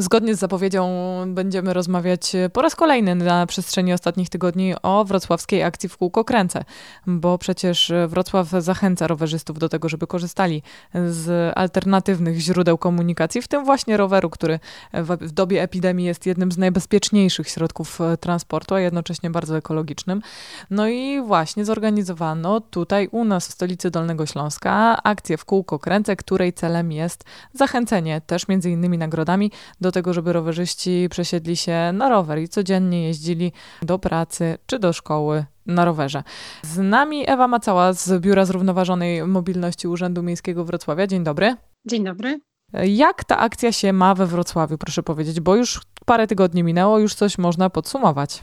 Zgodnie 0.00 0.34
z 0.34 0.38
zapowiedzią 0.38 0.88
będziemy 1.26 1.72
rozmawiać 1.72 2.32
po 2.52 2.62
raz 2.62 2.76
kolejny 2.76 3.14
na 3.14 3.46
przestrzeni 3.46 3.92
ostatnich 3.92 4.28
tygodni 4.28 4.74
o 4.82 5.04
wrocławskiej 5.04 5.62
akcji 5.62 5.88
w 5.88 5.96
kółko 5.96 6.24
kręcę, 6.24 6.64
bo 7.06 7.38
przecież 7.38 7.92
Wrocław 8.08 8.48
zachęca 8.48 9.06
rowerzystów 9.06 9.58
do 9.58 9.68
tego, 9.68 9.88
żeby 9.88 10.06
korzystali 10.06 10.62
z 11.08 11.52
alternatywnych 11.56 12.38
źródeł 12.38 12.78
komunikacji, 12.78 13.42
w 13.42 13.48
tym 13.48 13.64
właśnie 13.64 13.96
roweru, 13.96 14.30
który 14.30 14.60
w 15.20 15.32
dobie 15.32 15.62
epidemii 15.62 16.06
jest 16.06 16.26
jednym 16.26 16.52
z 16.52 16.58
najbezpieczniejszych 16.58 17.48
środków 17.48 17.98
transportu, 18.20 18.74
a 18.74 18.80
jednocześnie 18.80 19.30
bardzo 19.30 19.56
ekologicznym. 19.56 20.22
No 20.70 20.88
i 20.88 21.22
właśnie 21.22 21.64
zorganizowano 21.64 22.60
tutaj 22.60 23.08
u 23.10 23.24
nas 23.24 23.48
w 23.48 23.52
stolicy 23.52 23.90
Dolnego 23.90 24.26
Śląska 24.26 25.02
akcję 25.02 25.36
w 25.36 25.44
kółko 25.44 25.78
kręcę, 25.78 26.16
której 26.16 26.52
celem 26.52 26.92
jest 26.92 27.24
zachęcenie 27.52 28.20
też 28.20 28.48
między 28.48 28.70
innymi 28.70 28.98
nagrodami 28.98 29.50
do 29.80 29.87
tego, 29.92 30.12
żeby 30.12 30.32
rowerzyści 30.32 31.08
przesiedli 31.10 31.56
się 31.56 31.90
na 31.92 32.08
rower 32.08 32.38
i 32.38 32.48
codziennie 32.48 33.04
jeździli 33.06 33.52
do 33.82 33.98
pracy 33.98 34.58
czy 34.66 34.78
do 34.78 34.92
szkoły 34.92 35.44
na 35.66 35.84
rowerze. 35.84 36.22
Z 36.62 36.78
nami 36.78 37.30
Ewa 37.30 37.48
Macała 37.48 37.92
z 37.92 38.22
Biura 38.22 38.44
Zrównoważonej 38.44 39.26
Mobilności 39.26 39.88
Urzędu 39.88 40.22
Miejskiego 40.22 40.64
Wrocławia. 40.64 41.06
Dzień 41.06 41.24
dobry. 41.24 41.56
Dzień 41.86 42.04
dobry. 42.04 42.40
Jak 42.84 43.24
ta 43.24 43.38
akcja 43.38 43.72
się 43.72 43.92
ma 43.92 44.14
we 44.14 44.26
Wrocławiu, 44.26 44.78
proszę 44.78 45.02
powiedzieć, 45.02 45.40
bo 45.40 45.56
już 45.56 45.80
parę 46.04 46.26
tygodni 46.26 46.62
minęło, 46.62 46.98
już 46.98 47.14
coś 47.14 47.38
można 47.38 47.70
podsumować. 47.70 48.42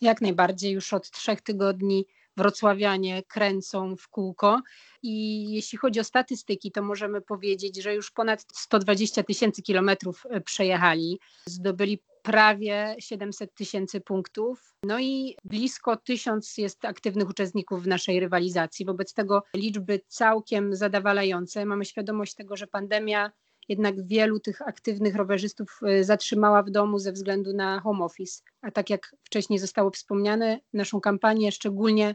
Jak 0.00 0.20
najbardziej, 0.20 0.72
już 0.72 0.92
od 0.92 1.10
trzech 1.10 1.40
tygodni 1.40 2.06
wrocławianie 2.38 3.22
kręcą 3.22 3.96
w 3.96 4.08
kółko. 4.08 4.62
I 5.02 5.44
jeśli 5.50 5.78
chodzi 5.78 6.00
o 6.00 6.04
statystyki, 6.04 6.72
to 6.72 6.82
możemy 6.82 7.20
powiedzieć, 7.20 7.82
że 7.82 7.94
już 7.94 8.10
ponad 8.10 8.44
120 8.52 9.22
tysięcy 9.22 9.62
kilometrów 9.62 10.26
e, 10.30 10.40
przejechali, 10.40 11.20
zdobyli 11.46 12.02
prawie 12.22 12.96
700 12.98 13.54
tysięcy 13.54 14.00
punktów. 14.00 14.74
No 14.82 15.00
i 15.00 15.36
blisko 15.44 15.96
tysiąc 15.96 16.58
jest 16.58 16.84
aktywnych 16.84 17.28
uczestników 17.28 17.82
w 17.82 17.86
naszej 17.86 18.20
rywalizacji. 18.20 18.86
Wobec 18.86 19.14
tego 19.14 19.42
liczby 19.54 20.00
całkiem 20.08 20.76
zadowalające. 20.76 21.66
Mamy 21.66 21.84
świadomość 21.84 22.34
tego, 22.34 22.56
że 22.56 22.66
pandemia 22.66 23.32
jednak 23.68 24.06
wielu 24.06 24.40
tych 24.40 24.62
aktywnych 24.62 25.16
rowerzystów 25.16 25.80
e, 25.82 26.04
zatrzymała 26.04 26.62
w 26.62 26.70
domu 26.70 26.98
ze 26.98 27.12
względu 27.12 27.52
na 27.52 27.80
home 27.80 28.04
office. 28.04 28.42
A 28.62 28.70
tak 28.70 28.90
jak 28.90 29.14
wcześniej 29.24 29.58
zostało 29.58 29.90
wspomniane, 29.90 30.60
naszą 30.72 31.00
kampanię 31.00 31.52
szczególnie 31.52 32.14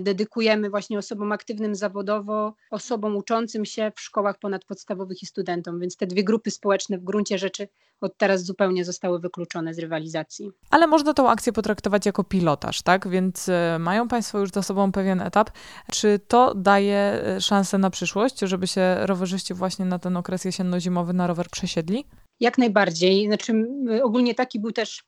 dedykujemy 0.00 0.70
właśnie 0.70 0.98
osobom 0.98 1.32
aktywnym 1.32 1.74
zawodowo, 1.74 2.54
osobom 2.70 3.16
uczącym 3.16 3.64
się 3.64 3.92
w 3.96 4.00
szkołach 4.00 4.38
ponadpodstawowych 4.38 5.22
i 5.22 5.26
studentom, 5.26 5.80
więc 5.80 5.96
te 5.96 6.06
dwie 6.06 6.24
grupy 6.24 6.50
społeczne 6.50 6.98
w 6.98 7.04
gruncie 7.04 7.38
rzeczy 7.38 7.68
od 8.02 8.16
teraz 8.16 8.44
zupełnie 8.44 8.84
zostały 8.84 9.20
wykluczone 9.20 9.74
z 9.74 9.78
rywalizacji. 9.78 10.50
Ale 10.70 10.86
można 10.86 11.14
tą 11.14 11.30
akcję 11.30 11.52
potraktować 11.52 12.06
jako 12.06 12.24
pilotaż, 12.24 12.82
tak? 12.82 13.08
Więc 13.08 13.48
y, 13.48 13.52
mają 13.78 14.08
Państwo 14.08 14.38
już 14.38 14.50
za 14.50 14.62
sobą 14.62 14.92
pewien 14.92 15.20
etap. 15.20 15.50
Czy 15.92 16.20
to 16.28 16.54
daje 16.54 17.22
y, 17.36 17.40
szansę 17.40 17.78
na 17.78 17.90
przyszłość, 17.90 18.40
żeby 18.40 18.66
się 18.66 18.96
rowerzyści 19.06 19.54
właśnie 19.54 19.84
na 19.84 19.98
ten 19.98 20.16
okres 20.16 20.44
jesienno-zimowy 20.44 21.12
na 21.12 21.26
rower 21.26 21.46
przesiedli? 21.50 22.04
Jak 22.40 22.58
najbardziej. 22.58 23.26
Znaczy, 23.26 23.52
ogólnie 24.02 24.34
taki 24.34 24.60
był 24.60 24.72
też 24.72 25.04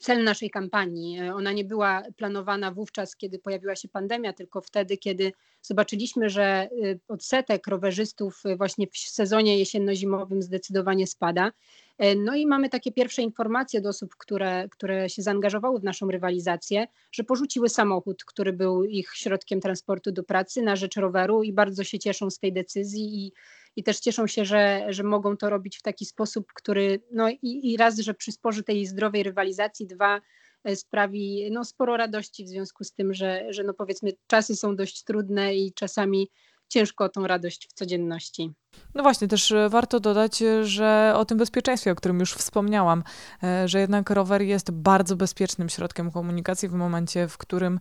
cel 0.00 0.24
naszej 0.24 0.50
kampanii. 0.50 1.18
E, 1.18 1.34
ona 1.34 1.52
nie 1.52 1.64
była 1.64 2.02
planowana 2.16 2.72
wówczas, 2.72 3.16
kiedy 3.16 3.38
pojawiła 3.38 3.76
się 3.76 3.88
pandemia, 3.88 4.32
tylko 4.32 4.60
wtedy, 4.60 4.96
kiedy 4.96 5.32
zobaczyliśmy, 5.62 6.30
że 6.30 6.44
e, 6.44 6.68
odsetek 7.08 7.66
rowerzystów 7.66 8.42
e, 8.44 8.56
właśnie 8.56 8.86
w 8.86 8.98
sezonie 8.98 9.58
jesienno-zimowym 9.58 10.42
zdecydowanie 10.42 11.06
spada. 11.06 11.52
No 12.16 12.34
i 12.36 12.46
mamy 12.46 12.68
takie 12.68 12.92
pierwsze 12.92 13.22
informacje 13.22 13.80
do 13.80 13.88
osób, 13.88 14.16
które, 14.16 14.68
które 14.68 15.08
się 15.08 15.22
zaangażowały 15.22 15.80
w 15.80 15.84
naszą 15.84 16.10
rywalizację, 16.10 16.86
że 17.12 17.24
porzuciły 17.24 17.68
samochód, 17.68 18.24
który 18.24 18.52
był 18.52 18.84
ich 18.84 19.10
środkiem 19.14 19.60
transportu 19.60 20.12
do 20.12 20.24
pracy 20.24 20.62
na 20.62 20.76
rzecz 20.76 20.96
roweru 20.96 21.42
i 21.42 21.52
bardzo 21.52 21.84
się 21.84 21.98
cieszą 21.98 22.30
z 22.30 22.38
tej 22.38 22.52
decyzji 22.52 23.26
i 23.26 23.32
i 23.76 23.82
też 23.82 24.00
cieszą 24.00 24.26
się, 24.26 24.44
że, 24.44 24.86
że 24.88 25.02
mogą 25.02 25.36
to 25.36 25.50
robić 25.50 25.78
w 25.78 25.82
taki 25.82 26.06
sposób, 26.06 26.52
który 26.54 27.02
no 27.12 27.30
i, 27.30 27.72
i 27.72 27.76
raz, 27.76 27.98
że 27.98 28.14
przysporzy 28.14 28.62
tej 28.62 28.86
zdrowej 28.86 29.22
rywalizacji, 29.22 29.86
dwa, 29.86 30.20
e, 30.64 30.76
sprawi 30.76 31.48
no, 31.50 31.64
sporo 31.64 31.96
radości 31.96 32.44
w 32.44 32.48
związku 32.48 32.84
z 32.84 32.92
tym, 32.92 33.14
że, 33.14 33.46
że 33.48 33.64
no 33.64 33.74
powiedzmy 33.74 34.12
czasy 34.26 34.56
są 34.56 34.76
dość 34.76 35.04
trudne 35.04 35.56
i 35.56 35.72
czasami 35.72 36.30
ciężko 36.70 37.04
o 37.04 37.08
tą 37.08 37.26
radość 37.26 37.68
w 37.68 37.72
codzienności. 37.72 38.52
No 38.94 39.02
właśnie, 39.02 39.28
też 39.28 39.52
e, 39.52 39.68
warto 39.68 40.00
dodać, 40.00 40.42
e, 40.42 40.64
że 40.64 41.12
o 41.16 41.24
tym 41.24 41.38
bezpieczeństwie, 41.38 41.92
o 41.92 41.94
którym 41.94 42.20
już 42.20 42.34
wspomniałam, 42.34 43.02
e, 43.42 43.68
że 43.68 43.80
jednak 43.80 44.10
rower 44.10 44.42
jest 44.42 44.70
bardzo 44.70 45.16
bezpiecznym 45.16 45.68
środkiem 45.68 46.10
komunikacji 46.10 46.68
w 46.68 46.72
momencie, 46.72 47.28
w 47.28 47.38
którym 47.38 47.80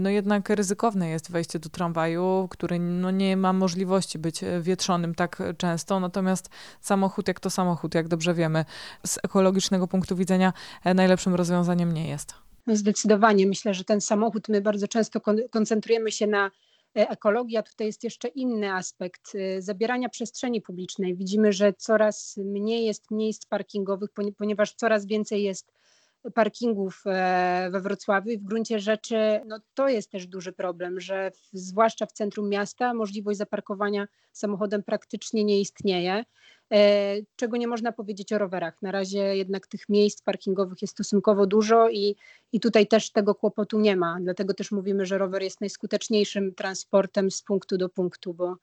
no 0.00 0.10
jednak 0.10 0.50
ryzykowne 0.50 1.08
jest 1.08 1.30
wejście 1.30 1.58
do 1.58 1.68
tramwaju, 1.68 2.48
który 2.50 2.78
no 2.78 3.10
nie 3.10 3.36
ma 3.36 3.52
możliwości 3.52 4.18
być 4.18 4.40
wietrzonym 4.60 5.14
tak 5.14 5.42
często, 5.58 6.00
natomiast 6.00 6.48
samochód 6.80 7.28
jak 7.28 7.40
to 7.40 7.50
samochód, 7.50 7.94
jak 7.94 8.08
dobrze 8.08 8.34
wiemy, 8.34 8.64
z 9.06 9.18
ekologicznego 9.22 9.88
punktu 9.88 10.16
widzenia 10.16 10.52
najlepszym 10.94 11.34
rozwiązaniem 11.34 11.92
nie 11.92 12.08
jest. 12.08 12.34
No 12.66 12.76
zdecydowanie. 12.76 13.46
Myślę, 13.46 13.74
że 13.74 13.84
ten 13.84 14.00
samochód, 14.00 14.48
my 14.48 14.60
bardzo 14.60 14.88
często 14.88 15.20
koncentrujemy 15.50 16.12
się 16.12 16.26
na 16.26 16.50
ekologia 16.94 17.62
tutaj 17.62 17.86
jest 17.86 18.04
jeszcze 18.04 18.28
inny 18.28 18.72
aspekt 18.72 19.32
e, 19.34 19.62
zabierania 19.62 20.08
przestrzeni 20.08 20.62
publicznej. 20.62 21.16
Widzimy, 21.16 21.52
że 21.52 21.72
coraz 21.72 22.36
mniej 22.36 22.84
jest 22.84 23.10
miejsc 23.10 23.46
parkingowych, 23.46 24.10
ponieważ 24.38 24.74
coraz 24.74 25.06
więcej 25.06 25.42
jest 25.42 25.72
parkingów 26.34 27.02
e, 27.06 27.68
we 27.72 27.80
Wrocławiu 27.80 28.30
i 28.30 28.38
w 28.38 28.44
gruncie 28.44 28.80
rzeczy 28.80 29.40
no, 29.46 29.60
to 29.74 29.88
jest 29.88 30.10
też 30.10 30.26
duży 30.26 30.52
problem, 30.52 31.00
że 31.00 31.30
w, 31.30 31.58
zwłaszcza 31.58 32.06
w 32.06 32.12
centrum 32.12 32.48
miasta 32.48 32.94
możliwość 32.94 33.38
zaparkowania 33.38 34.06
samochodem 34.32 34.82
praktycznie 34.82 35.44
nie 35.44 35.60
istnieje. 35.60 36.24
E, 36.72 37.16
czego 37.36 37.56
nie 37.56 37.66
można 37.68 37.92
powiedzieć 37.92 38.32
o 38.32 38.38
rowerach. 38.38 38.82
Na 38.82 38.92
razie 38.92 39.36
jednak 39.36 39.66
tych 39.66 39.88
miejsc 39.88 40.22
parkingowych 40.22 40.82
jest 40.82 40.94
stosunkowo 40.94 41.46
dużo 41.46 41.88
i, 41.88 42.16
i 42.52 42.60
tutaj 42.60 42.86
też 42.86 43.12
tego 43.12 43.34
kłopotu 43.34 43.80
nie 43.80 43.96
ma. 43.96 44.18
Dlatego 44.20 44.54
też 44.54 44.72
mówimy, 44.72 45.06
że 45.06 45.18
rower 45.18 45.42
jest 45.42 45.60
najskuteczniejszym 45.60 46.54
transportem 46.54 47.30
z 47.30 47.42
punktu 47.42 47.78
do 47.78 47.88
punktu, 47.88 48.34
bo, 48.34 48.56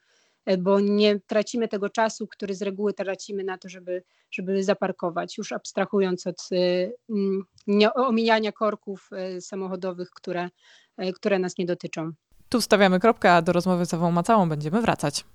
e, 0.46 0.58
bo 0.58 0.80
nie 0.80 1.20
tracimy 1.20 1.68
tego 1.68 1.90
czasu, 1.90 2.28
który 2.28 2.56
z 2.56 2.62
reguły 2.62 2.94
tracimy 2.94 3.44
na 3.44 3.58
to, 3.58 3.70
żeby, 3.70 4.04
żeby 4.32 4.64
zaparkować, 4.64 5.38
już 5.38 5.52
abstrahując 5.52 6.28
od 6.28 6.50
nie, 7.68 7.94
omijania 7.94 8.52
korków 8.52 9.10
samochodowych, 9.40 10.10
które, 10.10 10.50
które 11.16 11.40
nas 11.40 11.58
nie 11.58 11.66
dotyczą. 11.66 12.12
Tu 12.50 12.62
wstawiamy 12.62 13.00
kropkę, 13.00 13.34
a 13.34 13.42
do 13.42 13.54
rozmowy 13.54 13.86
z 13.86 13.94
Ewą 13.94 14.12
Macałą 14.12 14.50
będziemy 14.50 14.82
wracać. 14.82 15.26